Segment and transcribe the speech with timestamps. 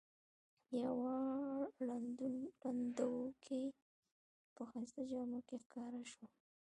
[0.83, 1.17] یوه
[2.65, 3.65] ړندوکۍ
[4.55, 6.27] په ښایسته جامو کې ښکاره شوه.